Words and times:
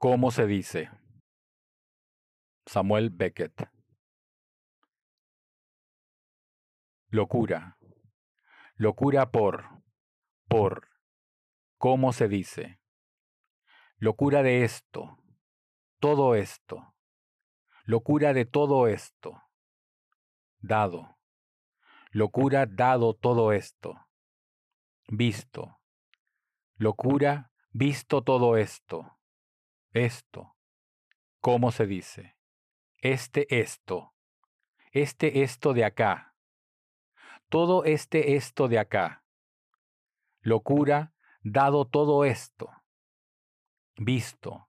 ¿Cómo 0.00 0.30
se 0.30 0.46
dice? 0.46 0.92
Samuel 2.66 3.10
Beckett. 3.10 3.68
Locura. 7.08 7.76
Locura 8.76 9.32
por, 9.32 9.82
por, 10.46 10.88
¿cómo 11.78 12.12
se 12.12 12.28
dice? 12.28 12.80
Locura 13.96 14.44
de 14.44 14.62
esto, 14.62 15.18
todo 15.98 16.36
esto. 16.36 16.94
Locura 17.82 18.32
de 18.32 18.44
todo 18.44 18.86
esto. 18.86 19.42
Dado. 20.60 21.18
Locura 22.12 22.66
dado 22.66 23.14
todo 23.14 23.50
esto. 23.50 23.96
Visto. 25.08 25.80
Locura 26.76 27.50
visto 27.72 28.22
todo 28.22 28.56
esto 28.56 29.17
esto. 29.92 30.56
¿Cómo 31.40 31.70
se 31.70 31.86
dice? 31.86 32.36
Este 32.98 33.60
esto. 33.60 34.14
Este 34.92 35.42
esto 35.42 35.72
de 35.72 35.84
acá. 35.84 36.34
Todo 37.48 37.84
este 37.84 38.36
esto 38.36 38.68
de 38.68 38.78
acá. 38.78 39.24
Locura 40.40 41.14
dado 41.42 41.86
todo 41.86 42.24
esto. 42.24 42.70
Visto. 43.96 44.68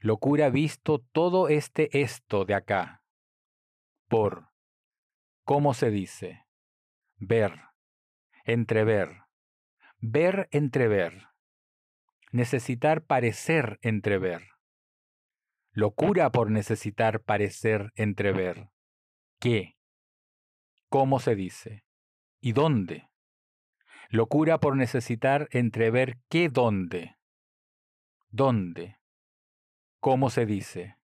Locura 0.00 0.48
visto 0.50 1.00
todo 1.12 1.48
este 1.48 2.00
esto 2.00 2.44
de 2.44 2.54
acá. 2.54 3.02
Por. 4.08 4.48
¿Cómo 5.44 5.74
se 5.74 5.90
dice? 5.90 6.46
Ver. 7.16 7.60
Entrever. 8.44 9.24
Ver 9.98 10.48
entrever 10.50 11.30
necesitar 12.30 13.04
parecer 13.04 13.78
entrever. 13.82 14.48
Locura 15.72 16.30
por 16.30 16.50
necesitar 16.50 17.22
parecer 17.22 17.92
entrever. 17.94 18.70
¿Qué? 19.38 19.76
¿Cómo 20.88 21.20
se 21.20 21.34
dice? 21.34 21.84
¿Y 22.40 22.52
dónde? 22.52 23.08
Locura 24.08 24.58
por 24.58 24.76
necesitar 24.76 25.48
entrever 25.52 26.18
qué 26.28 26.48
dónde. 26.48 27.16
¿Dónde? 28.28 28.98
¿Cómo 30.00 30.30
se 30.30 30.46
dice? 30.46 30.96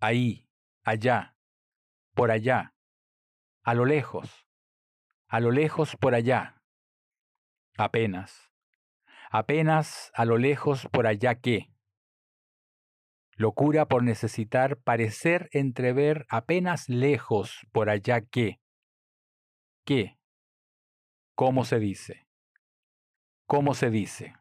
Ahí, 0.00 0.48
allá, 0.82 1.36
por 2.14 2.30
allá, 2.30 2.74
a 3.62 3.74
lo 3.74 3.84
lejos, 3.84 4.46
a 5.28 5.40
lo 5.40 5.50
lejos 5.50 5.96
por 5.96 6.14
allá, 6.14 6.62
apenas 7.76 8.55
apenas 9.30 10.10
a 10.14 10.24
lo 10.24 10.38
lejos 10.38 10.88
por 10.90 11.06
allá 11.06 11.36
que. 11.36 11.70
Locura 13.36 13.86
por 13.86 14.02
necesitar 14.02 14.78
parecer 14.78 15.48
entrever 15.52 16.26
apenas 16.30 16.88
lejos 16.88 17.66
por 17.72 17.90
allá 17.90 18.22
que. 18.22 18.60
¿Qué? 19.84 20.18
¿Cómo 21.34 21.64
se 21.64 21.78
dice? 21.78 22.26
¿Cómo 23.46 23.74
se 23.74 23.90
dice? 23.90 24.34